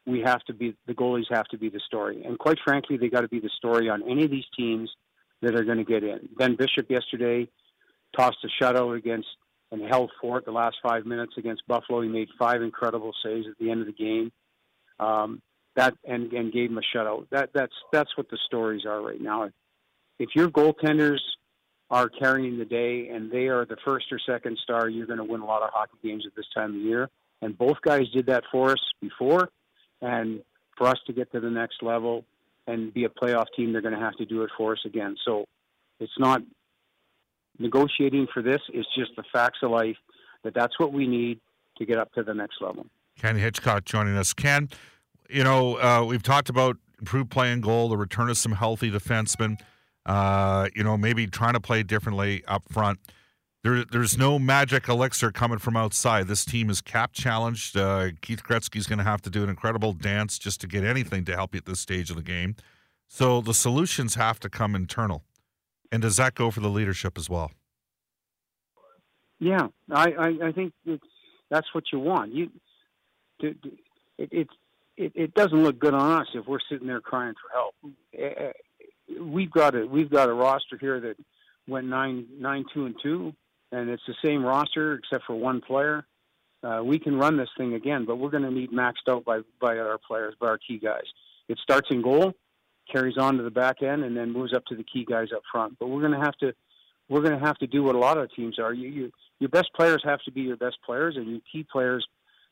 we 0.06 0.22
have 0.22 0.42
to 0.46 0.54
be 0.54 0.76
the 0.88 0.94
goalies 0.94 1.32
have 1.32 1.48
to 1.48 1.58
be 1.58 1.70
the 1.70 1.80
story. 1.86 2.24
And 2.24 2.38
quite 2.38 2.58
frankly, 2.64 2.98
they 2.98 3.10
got 3.10 3.22
to 3.22 3.28
be 3.28 3.40
the 3.40 3.52
story 3.58 3.90
on 3.90 4.04
any 4.10 4.26
of 4.26 4.32
these 4.32 4.46
teams 4.58 4.90
that 5.42 5.56
are 5.56 5.64
going 5.64 5.78
to 5.78 5.84
get 5.84 6.04
in. 6.04 6.30
Ben 6.38 6.56
Bishop 6.56 6.90
yesterday 6.90 7.48
tossed 8.16 8.38
a 8.44 8.64
shutout 8.64 8.98
against 8.98 9.28
and 9.72 9.82
held 9.82 10.12
fort 10.20 10.46
the 10.46 10.52
last 10.52 10.78
five 10.84 11.06
minutes 11.06 11.34
against 11.38 11.66
Buffalo. 11.68 12.02
He 12.02 12.10
made 12.10 12.28
five 12.38 12.62
incredible 12.62 13.14
saves 13.24 13.48
at 13.48 13.58
the 13.60 13.72
end 13.72 13.82
of 13.82 13.88
the 13.88 13.94
game. 13.94 14.32
Um, 15.00 15.42
that 15.76 15.94
and, 16.04 16.32
and 16.34 16.52
gave 16.52 16.70
him 16.70 16.78
a 16.78 16.98
shutout. 16.98 17.28
That 17.32 17.52
that's 17.54 17.74
that's 17.94 18.16
what 18.18 18.30
the 18.30 18.38
stories 18.46 18.86
are 18.86 19.02
right 19.02 19.22
now. 19.22 19.50
If 20.20 20.30
your 20.36 20.50
goaltenders 20.50 21.20
are 21.92 22.10
carrying 22.10 22.58
the 22.58 22.66
day 22.66 23.10
and 23.10 23.30
they 23.30 23.48
are 23.48 23.66
the 23.66 23.76
first 23.86 24.06
or 24.12 24.20
second 24.26 24.58
star, 24.64 24.90
you're 24.90 25.06
going 25.06 25.20
to 25.20 25.26
win 25.26 25.42
a 25.42 25.46
lot 25.46 25.62
of 25.62 25.70
hockey 25.74 25.98
games 26.02 26.24
at 26.26 26.34
this 26.36 26.46
time 26.56 26.74
of 26.74 26.82
year. 26.82 27.10
And 27.42 27.56
both 27.58 27.78
guys 27.82 28.08
did 28.14 28.26
that 28.28 28.44
for 28.52 28.72
us 28.72 28.80
before, 29.02 29.50
and 30.02 30.42
for 30.78 30.88
us 30.88 30.98
to 31.08 31.14
get 31.14 31.32
to 31.34 31.40
the 31.40 31.50
next 31.50 31.84
level 31.84 32.24
and 32.66 32.94
be 32.94 33.04
a 33.04 33.10
playoff 33.10 33.46
team, 33.56 33.74
they're 33.74 33.82
going 33.82 33.94
to 33.94 34.00
have 34.00 34.16
to 34.18 34.26
do 34.26 34.44
it 34.44 34.50
for 34.58 34.72
us 34.72 34.80
again. 34.86 35.16
So 35.26 35.46
it's 36.00 36.18
not 36.18 36.42
negotiating 37.60 38.28
for 38.34 38.42
this 38.42 38.60
it's 38.70 38.88
just 38.96 39.12
the 39.16 39.24
facts 39.32 39.60
of 39.62 39.70
life 39.70 39.98
that 40.44 40.54
that's 40.54 40.80
what 40.80 40.92
we 40.92 41.06
need 41.06 41.40
to 41.78 41.86
get 41.86 41.98
up 41.98 42.12
to 42.14 42.24
the 42.24 42.34
next 42.34 42.62
level. 42.62 42.86
Ken 43.20 43.36
Hitchcock 43.36 43.86
joining 43.86 44.16
us. 44.16 44.34
Ken, 44.34 44.70
you 45.30 45.44
know, 45.44 45.78
uh, 45.78 46.04
we've 46.04 46.24
talked 46.24 46.50
about 46.50 46.78
improved 47.00 47.30
play 47.30 47.52
and 47.52 47.62
goal, 47.62 47.90
the 47.90 47.98
return 47.98 48.30
of 48.30 48.38
some 48.38 48.54
healthy 48.54 48.90
defensemen, 48.90 49.60
uh, 50.06 50.68
you 50.76 50.84
know, 50.84 50.98
maybe 50.98 51.28
trying 51.28 51.54
to 51.54 51.60
play 51.60 51.84
differently 51.84 52.44
up 52.48 52.64
front. 52.72 53.00
There, 53.64 53.86
there's 53.86 54.18
no 54.18 54.40
magic 54.40 54.88
elixir 54.88 55.32
coming 55.32 55.60
from 55.60 55.78
outside. 55.78 56.28
This 56.28 56.44
team 56.44 56.70
is 56.70 56.82
cap 56.82 57.14
challenged. 57.14 57.78
Uh, 57.78 58.10
Keith 58.22 58.44
Gretzky's 58.44 58.88
going 58.88 58.98
to 58.98 59.06
have 59.06 59.22
to 59.22 59.30
do 59.30 59.44
an 59.44 59.50
incredible 59.50 59.94
dance 59.94 60.40
just 60.40 60.62
to 60.62 60.68
get 60.68 60.84
anything 60.84 61.26
to 61.26 61.36
help 61.36 61.54
you 61.54 61.60
at 61.60 61.66
this 61.66 61.80
stage 61.80 62.10
of 62.10 62.16
the 62.16 62.24
game. 62.24 62.56
So 63.08 63.40
the 63.40 63.54
solutions 63.54 64.16
have 64.16 64.40
to 64.40 64.50
come 64.50 64.76
internal. 64.76 65.24
And 65.92 66.02
does 66.02 66.18
that 66.18 66.34
go 66.34 66.50
for 66.50 66.62
the 66.62 66.70
leadership 66.70 67.18
as 67.18 67.30
well? 67.30 67.52
Yeah, 69.40 69.68
I, 69.92 70.12
I, 70.12 70.28
I 70.48 70.52
think 70.52 70.74
that's 71.50 71.68
what 71.74 71.84
you 71.92 72.00
want. 72.00 72.34
You, 72.34 72.50
to, 73.42 73.54
to, 73.54 73.72
it, 74.18 74.48
it, 74.98 75.12
it 75.16 75.34
doesn't 75.34 75.62
look 75.62 75.78
good 75.78 75.94
on 75.94 76.22
us 76.22 76.28
if 76.34 76.48
we're 76.48 76.60
sitting 76.70 76.88
there 76.88 77.02
crying 77.02 77.34
for 77.34 77.52
help. 77.54 77.76
We've 79.20 79.52
got 79.52 79.76
a 79.76 79.86
we've 79.86 80.10
got 80.10 80.30
a 80.30 80.34
roster 80.34 80.78
here 80.80 81.00
that 81.00 81.16
went 81.68 81.88
nine 81.88 82.28
nine 82.40 82.66
two 82.74 82.86
and 82.86 82.96
two, 83.02 83.34
and 83.72 83.90
it's 83.90 84.04
the 84.08 84.16
same 84.24 84.44
roster 84.44 84.94
except 84.94 85.26
for 85.26 85.36
one 85.36 85.62
player. 85.62 86.06
uh, 86.64 86.82
we 86.84 87.00
can 87.00 87.18
run 87.18 87.38
this 87.38 87.50
thing 87.58 87.74
again, 87.74 88.06
but 88.06 88.18
we're 88.18 88.30
going 88.30 88.44
to 88.44 88.52
need 88.52 88.72
maxed 88.72 89.08
out 89.10 89.26
by 89.26 89.42
by 89.60 89.78
our 89.78 89.98
players, 89.98 90.36
by 90.40 90.48
our 90.48 90.58
key 90.58 90.78
guys. 90.78 91.06
It 91.48 91.58
starts 91.60 91.88
in 91.92 92.02
goal, 92.02 92.34
carries 92.92 93.18
on 93.18 93.38
to 93.38 93.44
the 93.44 93.52
back 93.52 93.82
end, 93.82 94.04
and 94.04 94.16
then 94.16 94.32
moves 94.32 94.54
up 94.54 94.66
to 94.66 94.76
the 94.76 94.84
key 94.84 95.06
guys 95.06 95.30
up 95.36 95.42
front. 95.52 95.78
But 95.80 95.88
we're 95.88 96.02
going 96.02 96.14
to 96.20 96.20
have 96.20 96.38
to 96.38 96.54
we're 97.10 97.22
going 97.22 97.38
to 97.38 97.46
have 97.46 97.58
to 97.58 97.68
do 97.68 97.84
what 97.84 97.96
a 97.96 98.00
lot 98.00 98.18
of 98.18 98.34
teams 98.34 98.60
are. 98.60 98.74
You, 98.74 98.90
you 98.90 99.12
your 99.40 99.50
best 99.50 99.70
players 99.76 100.02
have 100.06 100.22
to 100.24 100.32
be 100.32 100.42
your 100.42 100.58
best 100.58 100.78
players, 100.86 101.18
and 101.18 101.28
your 101.28 101.42
key 101.52 101.66
players 101.70 102.06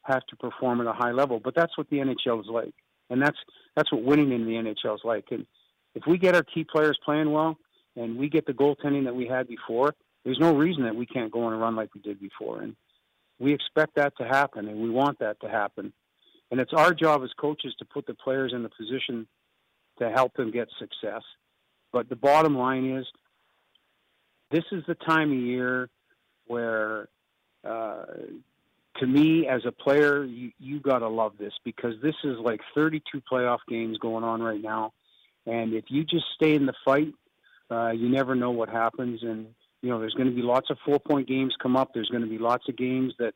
have 0.03 0.25
to 0.27 0.35
perform 0.35 0.81
at 0.81 0.87
a 0.87 0.93
high 0.93 1.11
level. 1.11 1.39
But 1.39 1.53
that's 1.55 1.77
what 1.77 1.89
the 1.89 1.97
NHL 1.97 2.41
is 2.41 2.47
like, 2.49 2.73
and 3.09 3.21
that's 3.21 3.37
that's 3.75 3.91
what 3.91 4.03
winning 4.03 4.31
in 4.31 4.45
the 4.45 4.53
NHL 4.53 4.95
is 4.95 5.01
like. 5.03 5.25
And 5.31 5.45
if 5.95 6.03
we 6.07 6.17
get 6.17 6.35
our 6.35 6.43
key 6.43 6.63
players 6.63 6.97
playing 7.03 7.31
well, 7.31 7.57
and 7.95 8.17
we 8.17 8.29
get 8.29 8.45
the 8.45 8.53
goaltending 8.53 9.05
that 9.05 9.15
we 9.15 9.27
had 9.27 9.47
before, 9.47 9.95
there's 10.23 10.39
no 10.39 10.55
reason 10.55 10.83
that 10.83 10.95
we 10.95 11.05
can't 11.05 11.31
go 11.31 11.43
on 11.43 11.53
a 11.53 11.57
run 11.57 11.75
like 11.75 11.93
we 11.93 12.01
did 12.01 12.19
before. 12.19 12.61
And 12.61 12.75
we 13.39 13.53
expect 13.53 13.95
that 13.95 14.13
to 14.17 14.25
happen, 14.25 14.67
and 14.67 14.79
we 14.79 14.89
want 14.89 15.19
that 15.19 15.39
to 15.41 15.49
happen. 15.49 15.93
And 16.51 16.59
it's 16.59 16.73
our 16.73 16.93
job 16.93 17.23
as 17.23 17.29
coaches 17.39 17.73
to 17.79 17.85
put 17.85 18.05
the 18.05 18.13
players 18.13 18.53
in 18.53 18.63
the 18.63 18.69
position 18.69 19.27
to 19.99 20.09
help 20.09 20.33
them 20.35 20.51
get 20.51 20.67
success. 20.79 21.21
But 21.91 22.09
the 22.09 22.15
bottom 22.15 22.57
line 22.57 22.97
is, 22.97 23.05
this 24.51 24.63
is 24.71 24.83
the 24.87 24.95
time 24.95 25.31
of 25.31 25.37
year 25.37 25.89
where, 26.47 27.07
uh, 27.63 28.05
to 28.97 29.07
me 29.07 29.47
as 29.47 29.61
a 29.65 29.71
player, 29.71 30.23
you 30.23 30.51
you 30.59 30.79
got 30.79 30.99
to 30.99 31.07
love 31.07 31.33
this 31.39 31.53
because 31.63 31.93
this 32.01 32.15
is 32.23 32.37
like 32.39 32.59
32 32.75 33.21
playoff 33.31 33.59
games 33.67 33.97
going 33.99 34.23
on 34.23 34.41
right 34.41 34.61
now, 34.61 34.93
and 35.45 35.73
if 35.73 35.85
you 35.89 36.03
just 36.03 36.25
stay 36.35 36.55
in 36.55 36.65
the 36.65 36.73
fight, 36.85 37.13
uh, 37.71 37.89
you 37.89 38.09
never 38.09 38.35
know 38.35 38.51
what 38.51 38.69
happens. 38.69 39.21
And 39.23 39.47
you 39.81 39.89
know, 39.89 39.99
there's 39.99 40.13
going 40.13 40.29
to 40.29 40.35
be 40.35 40.41
lots 40.41 40.69
of 40.69 40.77
four 40.85 40.99
point 40.99 41.27
games 41.27 41.55
come 41.61 41.75
up. 41.75 41.91
There's 41.93 42.09
going 42.09 42.23
to 42.23 42.29
be 42.29 42.37
lots 42.37 42.67
of 42.67 42.77
games 42.77 43.13
that 43.19 43.33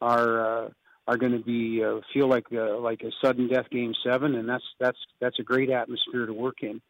are 0.00 0.64
uh, 0.64 0.68
are 1.06 1.16
going 1.16 1.32
to 1.32 1.44
be 1.44 1.82
uh, 1.84 2.00
feel 2.12 2.28
like 2.28 2.46
uh, 2.52 2.78
like 2.78 3.02
a 3.02 3.10
sudden 3.24 3.48
death 3.48 3.70
game 3.70 3.94
seven, 4.04 4.34
and 4.34 4.48
that's 4.48 4.64
that's 4.78 4.98
that's 5.20 5.38
a 5.38 5.42
great 5.42 5.70
atmosphere 5.70 6.26
to 6.26 6.32
work 6.32 6.62
in. 6.62 6.80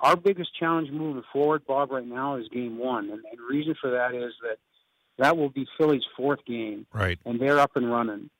Our 0.00 0.16
biggest 0.16 0.50
challenge 0.58 0.90
moving 0.90 1.22
forward, 1.32 1.66
Bob, 1.66 1.90
right 1.90 2.06
now 2.06 2.36
is 2.36 2.48
game 2.48 2.78
one, 2.78 3.04
and, 3.04 3.22
and 3.30 3.38
the 3.38 3.46
reason 3.48 3.74
for 3.80 3.90
that 3.90 4.14
is 4.14 4.32
that 4.42 4.58
that 5.18 5.36
will 5.36 5.48
be 5.48 5.66
Philly's 5.78 6.04
fourth 6.16 6.44
game, 6.46 6.86
right? 6.92 7.18
And 7.24 7.40
they're 7.40 7.58
up 7.58 7.76
and 7.76 7.90
running, 7.90 8.30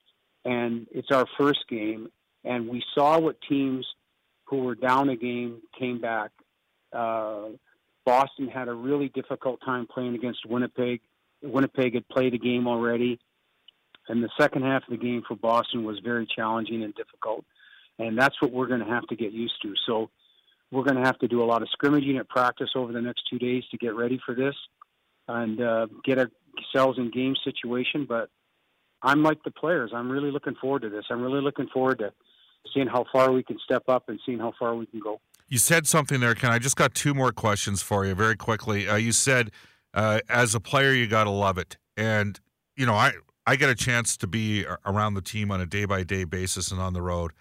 and 0.45 0.87
it's 0.91 1.11
our 1.11 1.27
first 1.39 1.61
game, 1.69 2.11
and 2.45 2.69
we 2.69 2.83
saw 2.95 3.19
what 3.19 3.37
teams 3.49 3.87
who 4.45 4.59
were 4.59 4.75
down 4.75 5.09
a 5.09 5.17
game 5.17 5.63
came 5.79 6.01
back. 6.01 6.31
Uh, 6.93 7.49
Boston 8.05 8.49
had 8.49 8.69
a 8.69 8.75
really 8.75 9.09
difficult 9.09 9.61
time 9.65 9.87
playing 9.87 10.15
against 10.15 10.47
Winnipeg. 10.47 11.01
Winnipeg 11.43 11.95
had 11.95 12.09
played 12.09 12.35
a 12.35 12.39
game 12.39 12.67
already, 12.67 13.19
and 14.09 14.23
the 14.23 14.31
second 14.39 14.63
half 14.63 14.83
of 14.85 14.91
the 14.91 14.97
game 14.97 15.23
for 15.27 15.37
Boston 15.37 15.85
was 15.85 15.99
very 16.01 16.27
challenging 16.27 16.83
and 16.83 16.95
difficult. 16.95 17.45
And 17.99 18.19
that's 18.19 18.41
what 18.43 18.53
we're 18.53 18.67
going 18.67 18.81
to 18.81 18.87
have 18.87 19.07
to 19.09 19.17
get 19.17 19.33
used 19.33 19.55
to. 19.63 19.75
So 19.87 20.11
we're 20.71 20.83
going 20.83 20.97
to 20.97 21.05
have 21.05 21.19
to 21.21 21.29
do 21.29 21.43
a 21.43 21.47
lot 21.47 21.63
of 21.63 21.69
scrimmaging 21.71 22.17
at 22.19 22.29
practice 22.29 22.71
over 22.75 22.93
the 22.93 23.01
next 23.01 23.23
two 23.31 23.39
days 23.39 23.63
to 23.71 23.79
get 23.79 23.95
ready 23.95 24.19
for 24.25 24.35
this 24.35 24.55
and 25.29 25.61
uh, 25.61 25.87
get 26.05 26.19
ourselves 26.19 26.99
in 26.99 27.11
game 27.11 27.35
situation. 27.45 28.05
But 28.07 28.31
I'm 29.03 29.23
like 29.23 29.43
the 29.45 29.51
players. 29.51 29.93
I'm 29.95 30.11
really 30.11 30.31
looking 30.31 30.57
forward 30.61 30.83
to 30.83 30.89
this. 30.89 31.05
I'm 31.11 31.23
really 31.23 31.41
looking 31.41 31.69
forward 31.69 32.01
to 32.01 32.13
seeing 32.73 32.87
how 32.87 33.05
far 33.13 33.33
we 33.33 33.43
can 33.43 33.59
step 33.59 33.85
up 33.89 34.09
and 34.09 34.19
seeing 34.25 34.39
how 34.39 34.53
far 34.59 34.75
we 34.75 34.87
can 34.87 35.01
go. 35.01 35.21
You 35.49 35.59
said 35.59 35.87
something 35.87 36.21
there, 36.21 36.35
Ken. 36.35 36.51
I 36.51 36.59
just 36.59 36.77
got 36.77 36.95
two 36.95 37.15
more 37.15 37.33
questions 37.33 37.83
for 37.83 38.07
you 38.07 38.15
very 38.15 38.37
quickly. 38.37 38.89
Uh, 38.89 38.97
you 38.97 39.13
said, 39.13 39.51
uh, 39.93 40.21
as 40.29 40.55
a 40.55 40.61
player, 40.61 40.93
you 40.93 41.07
got 41.07 41.25
to 41.25 41.31
love 41.31 41.59
it. 41.59 41.77
And, 41.97 42.41
you 42.77 42.87
know, 42.87 42.95
I, 42.95 43.13
I 43.47 43.57
get 43.57 43.69
a 43.69 43.75
chance 43.75 44.17
to 44.19 44.27
be 44.27 44.65
around 44.87 45.15
the 45.15 45.21
team 45.21 45.51
on 45.51 45.61
a 45.61 45.67
day 45.67 45.85
by 45.85 46.03
day 46.03 46.25
basis 46.25 46.71
and 46.71 46.81
on 46.81 46.95
the 46.95 47.03
road. 47.03 47.33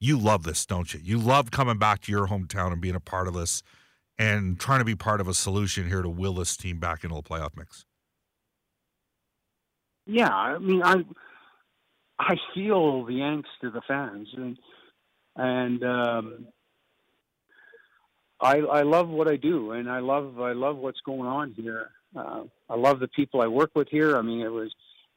You 0.00 0.18
love 0.18 0.42
this, 0.42 0.66
don't 0.66 0.92
you? 0.92 1.00
You 1.02 1.18
love 1.18 1.50
coming 1.50 1.78
back 1.78 2.00
to 2.02 2.12
your 2.12 2.28
hometown 2.28 2.72
and 2.72 2.80
being 2.80 2.94
a 2.94 3.00
part 3.00 3.28
of 3.28 3.34
this 3.34 3.62
and 4.18 4.58
trying 4.58 4.80
to 4.80 4.84
be 4.84 4.94
part 4.94 5.20
of 5.20 5.28
a 5.28 5.34
solution 5.34 5.88
here 5.88 6.02
to 6.02 6.08
will 6.08 6.34
this 6.34 6.56
team 6.56 6.78
back 6.78 7.04
into 7.04 7.16
the 7.16 7.22
playoff 7.22 7.56
mix. 7.56 7.84
Yeah, 10.06 10.34
I 10.34 10.58
mean, 10.58 10.82
I 10.82 11.04
I 12.18 12.36
feel 12.54 13.04
the 13.04 13.20
angst 13.20 13.62
of 13.62 13.72
the 13.72 13.82
fans, 13.86 14.28
and 14.36 14.58
and 15.36 15.84
um, 15.84 16.46
I 18.40 18.58
I 18.58 18.82
love 18.82 19.08
what 19.08 19.30
I 19.30 19.36
do, 19.36 19.72
and 19.72 19.90
I 19.90 20.00
love 20.00 20.40
I 20.40 20.52
love 20.52 20.76
what's 20.76 21.00
going 21.00 21.28
on 21.28 21.52
here. 21.52 21.90
Uh, 22.16 22.44
I 22.68 22.76
love 22.76 23.00
the 23.00 23.08
people 23.08 23.40
I 23.40 23.46
work 23.46 23.70
with 23.74 23.88
here. 23.88 24.16
I 24.16 24.22
mean, 24.22 24.40
it 24.40 24.52
was 24.52 24.70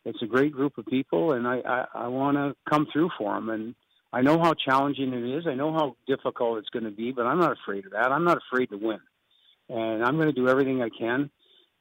it's 0.06 0.22
a 0.22 0.28
great 0.28 0.52
group 0.52 0.78
of 0.78 0.86
people, 0.86 1.34
and 1.34 1.48
I 1.48 1.62
I, 1.66 1.86
I 2.06 2.08
want 2.08 2.38
to 2.38 2.56
come 2.70 2.88
through 2.92 3.10
for 3.18 3.34
them. 3.34 3.50
And 3.50 3.76
I 4.14 4.22
know 4.22 4.40
how 4.40 4.54
challenging 4.54 5.14
it 5.14 5.38
is. 5.38 5.48
I 5.48 5.56
know 5.56 5.74
how 5.74 5.96
difficult 6.08 6.60
it's 6.60 6.70
going 6.70 6.86
to 6.86 6.92
be, 6.92 7.12
but 7.12 7.26
I'm 7.26 7.40
not 7.40 7.54
afraid 7.54 7.86
of 7.86 7.94
that. 7.94 8.12
I'm 8.12 8.26
not 8.26 8.38
afraid 8.38 8.68
to 8.68 8.78
win, 8.78 9.00
and 9.70 10.04
I'm 10.04 10.18
going 10.18 10.28
to 10.28 10.34
do 10.34 10.50
everything 10.50 10.82
I 10.82 10.90
can 10.90 11.32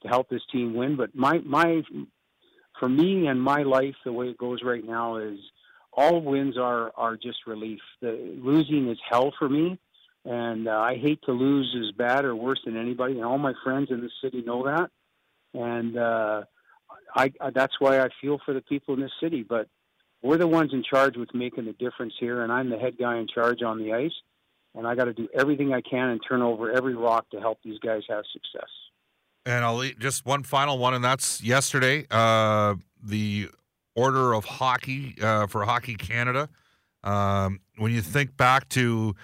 to 0.03 0.09
help 0.09 0.31
this 0.31 0.43
team 0.50 0.75
win. 0.75 0.97
But 0.97 1.15
my 1.15 1.39
my 1.45 1.83
for 2.81 2.89
me 2.89 3.29
and 3.29 3.41
my 3.41 3.63
life, 3.63 3.95
the 4.05 4.13
way 4.13 4.27
it 4.27 4.39
goes 4.39 4.63
right 4.65 4.85
now 4.85 5.19
is 5.19 5.39
all 5.93 6.21
wins 6.21 6.59
are 6.59 6.91
are 6.97 7.17
just 7.17 7.47
relief. 7.47 7.81
The 8.01 8.37
losing 8.43 8.89
is 8.91 8.99
hell 9.09 9.33
for 9.39 9.49
me 9.49 9.79
and 10.25 10.69
uh, 10.69 10.79
I 10.79 10.97
hate 10.97 11.23
to 11.23 11.33
lose 11.33 11.75
as 11.79 11.97
bad 11.97 12.25
or 12.25 12.37
worse 12.37 12.61
than 12.65 12.77
anybody. 12.77 13.15
And 13.15 13.25
all 13.25 13.39
my 13.39 13.55
friends 13.65 13.89
in 13.91 14.01
the 14.01 14.11
city 14.23 14.43
know 14.43 14.65
that, 14.65 14.91
and 15.55 15.97
uh, 15.97 16.43
I, 17.15 17.33
I 17.41 17.51
that's 17.51 17.81
why 17.81 18.01
I 18.01 18.09
feel 18.21 18.39
for 18.45 18.53
the 18.53 18.61
people 18.61 18.95
in 18.95 19.01
this 19.01 19.13
city. 19.21 19.43
But 19.43 19.69
we're 20.23 20.37
the 20.37 20.47
ones 20.47 20.73
in 20.73 20.83
charge 20.83 21.17
with 21.17 21.35
making 21.35 21.65
the 21.65 21.73
difference 21.73 22.15
here, 22.21 22.43
and 22.43 22.53
I'm 22.53 22.69
the 22.69 22.79
head 22.79 22.99
guy 22.99 23.19
in 23.19 23.29
charge 23.29 23.63
on 23.63 23.79
the 23.79 23.95
ice, 23.95 24.13
and 24.75 24.87
I 24.87 24.95
got 24.95 25.05
to 25.05 25.15
do 25.15 25.29
everything 25.35 25.73
I 25.73 25.81
can 25.81 26.11
and 26.11 26.21
turn 26.27 26.43
over 26.43 26.71
every 26.71 26.95
rock 26.95 27.31
to 27.31 27.41
help 27.41 27.59
these 27.65 27.79
guys 27.79 28.03
have 28.09 28.25
success. 28.33 28.69
And 29.47 29.65
I'll 29.65 29.83
just 29.99 30.27
one 30.27 30.43
final 30.43 30.79
one, 30.79 30.95
and 30.95 31.05
that's 31.05 31.43
yesterday. 31.43 32.07
Uh, 32.11 32.75
the 33.03 33.49
Order 33.95 34.35
of 34.35 34.45
Hockey 34.45 35.17
uh, 35.21 35.47
for 35.47 35.65
Hockey 35.65 35.95
Canada. 35.95 36.49
Um, 37.03 37.61
when 37.77 37.93
you 37.93 38.03
think 38.03 38.37
back 38.37 38.69
to 38.71 39.15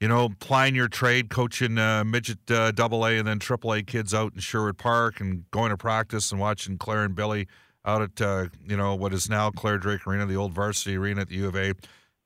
you 0.00 0.08
know, 0.08 0.28
plying 0.40 0.74
your 0.74 0.88
trade, 0.88 1.30
coaching 1.30 1.78
uh, 1.78 2.04
midget 2.04 2.38
uh, 2.50 2.72
A 2.76 3.18
and 3.18 3.26
then 3.26 3.38
triple 3.38 3.72
A 3.72 3.82
kids 3.82 4.12
out 4.12 4.34
in 4.34 4.40
Sherwood 4.40 4.78
Park 4.78 5.20
and 5.20 5.50
going 5.50 5.70
to 5.70 5.76
practice 5.76 6.30
and 6.30 6.40
watching 6.40 6.76
Clare 6.76 7.04
and 7.04 7.14
Billy 7.14 7.48
out 7.84 8.02
at, 8.02 8.20
uh, 8.20 8.46
you 8.66 8.76
know, 8.76 8.94
what 8.94 9.14
is 9.14 9.30
now 9.30 9.50
Clare 9.50 9.78
Drake 9.78 10.06
Arena, 10.06 10.26
the 10.26 10.36
old 10.36 10.52
varsity 10.52 10.96
arena 10.96 11.22
at 11.22 11.28
the 11.28 11.36
U 11.36 11.48
of 11.48 11.56
A, 11.56 11.72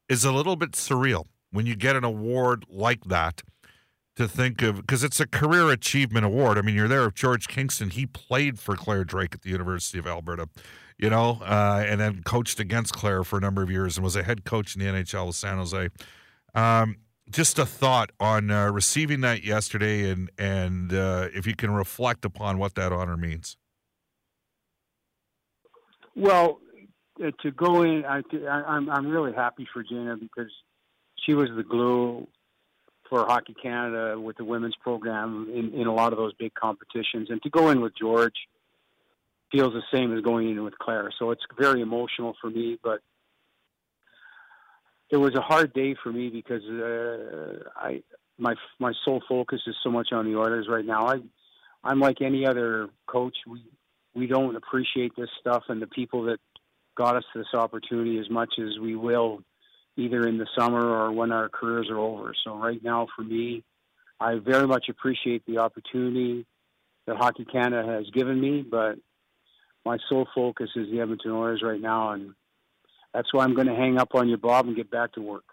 is 0.08 0.24
a 0.24 0.32
little 0.32 0.56
bit 0.56 0.72
surreal 0.72 1.26
when 1.52 1.66
you 1.66 1.76
get 1.76 1.94
an 1.94 2.04
award 2.04 2.64
like 2.68 3.04
that 3.04 3.42
to 4.16 4.28
think 4.28 4.62
of, 4.62 4.76
because 4.76 5.04
it's 5.04 5.20
a 5.20 5.26
career 5.26 5.70
achievement 5.70 6.26
award. 6.26 6.58
I 6.58 6.62
mean, 6.62 6.74
you're 6.74 6.88
there 6.88 7.10
George 7.10 7.48
Kingston. 7.48 7.90
He 7.90 8.06
played 8.06 8.58
for 8.58 8.76
Clare 8.76 9.04
Drake 9.04 9.34
at 9.34 9.42
the 9.42 9.50
University 9.50 9.98
of 9.98 10.06
Alberta, 10.06 10.48
you 10.98 11.10
know, 11.10 11.38
uh, 11.42 11.84
and 11.86 12.00
then 12.00 12.22
coached 12.24 12.60
against 12.60 12.92
Clare 12.92 13.24
for 13.24 13.38
a 13.38 13.40
number 13.40 13.62
of 13.62 13.70
years 13.70 13.96
and 13.96 14.04
was 14.04 14.16
a 14.16 14.22
head 14.22 14.44
coach 14.44 14.76
in 14.76 14.80
the 14.80 14.86
NHL 14.86 15.28
with 15.28 15.36
San 15.36 15.56
Jose. 15.58 15.88
Um, 16.54 16.96
just 17.30 17.58
a 17.58 17.66
thought 17.66 18.10
on 18.18 18.50
uh, 18.50 18.70
receiving 18.70 19.20
that 19.20 19.44
yesterday, 19.44 20.10
and 20.10 20.30
and 20.38 20.92
uh, 20.92 21.28
if 21.32 21.46
you 21.46 21.54
can 21.54 21.70
reflect 21.70 22.24
upon 22.24 22.58
what 22.58 22.74
that 22.74 22.92
honor 22.92 23.16
means. 23.16 23.56
Well, 26.16 26.58
uh, 27.24 27.30
to 27.42 27.50
go 27.52 27.82
in, 27.82 28.04
I, 28.04 28.22
I'm 28.48 28.90
I'm 28.90 29.06
really 29.06 29.32
happy 29.32 29.66
for 29.72 29.84
Jayna 29.84 30.18
because 30.18 30.50
she 31.24 31.34
was 31.34 31.48
the 31.54 31.62
glue 31.62 32.26
for 33.10 33.26
Hockey 33.26 33.54
Canada 33.60 34.18
with 34.18 34.38
the 34.38 34.44
women's 34.44 34.76
program 34.76 35.50
in, 35.52 35.74
in 35.74 35.86
a 35.86 35.92
lot 35.92 36.12
of 36.12 36.18
those 36.18 36.32
big 36.34 36.54
competitions, 36.54 37.28
and 37.28 37.42
to 37.42 37.50
go 37.50 37.68
in 37.68 37.82
with 37.82 37.92
George 38.00 38.36
feels 39.52 39.72
the 39.74 39.82
same 39.92 40.16
as 40.16 40.22
going 40.22 40.48
in 40.48 40.62
with 40.62 40.78
Clare. 40.78 41.10
So 41.18 41.32
it's 41.32 41.42
very 41.58 41.82
emotional 41.82 42.34
for 42.40 42.48
me, 42.48 42.78
but 42.82 43.00
it 45.10 45.16
was 45.16 45.34
a 45.34 45.40
hard 45.40 45.72
day 45.72 45.96
for 46.00 46.12
me 46.12 46.30
because 46.30 46.62
uh, 46.64 47.68
I 47.76 48.02
my 48.38 48.54
my 48.78 48.92
sole 49.04 49.22
focus 49.28 49.60
is 49.66 49.74
so 49.82 49.90
much 49.90 50.12
on 50.12 50.24
the 50.24 50.38
Oilers 50.38 50.68
right 50.68 50.84
now. 50.84 51.08
I 51.08 51.16
I'm 51.82 51.98
like 51.98 52.22
any 52.22 52.46
other 52.46 52.88
coach. 53.06 53.36
We 53.46 53.62
we 54.14 54.26
don't 54.28 54.56
appreciate 54.56 55.16
this 55.16 55.30
stuff 55.40 55.64
and 55.68 55.82
the 55.82 55.86
people 55.88 56.24
that 56.24 56.38
got 56.96 57.16
us 57.16 57.24
this 57.34 57.46
opportunity 57.54 58.18
as 58.18 58.28
much 58.30 58.54
as 58.58 58.78
we 58.80 58.94
will 58.94 59.42
either 59.96 60.26
in 60.26 60.38
the 60.38 60.46
summer 60.58 60.80
or 60.80 61.12
when 61.12 61.32
our 61.32 61.48
careers 61.48 61.88
are 61.90 61.98
over. 61.98 62.32
So 62.44 62.56
right 62.56 62.82
now 62.82 63.06
for 63.14 63.22
me, 63.22 63.64
I 64.18 64.36
very 64.36 64.66
much 64.66 64.88
appreciate 64.88 65.44
the 65.46 65.58
opportunity 65.58 66.46
that 67.06 67.16
Hockey 67.16 67.44
Canada 67.44 67.86
has 67.90 68.08
given 68.10 68.40
me, 68.40 68.62
but 68.62 68.96
my 69.84 69.98
sole 70.08 70.28
focus 70.34 70.70
is 70.76 70.90
the 70.90 71.00
Edmonton 71.00 71.32
Oilers 71.32 71.62
right 71.62 71.80
now 71.80 72.12
and 72.12 72.34
that's 73.12 73.32
why 73.32 73.44
I'm 73.44 73.54
going 73.54 73.66
to 73.66 73.74
hang 73.74 73.98
up 73.98 74.14
on 74.14 74.28
you, 74.28 74.36
Bob, 74.36 74.66
and 74.66 74.76
get 74.76 74.90
back 74.90 75.12
to 75.14 75.20
work. 75.20 75.44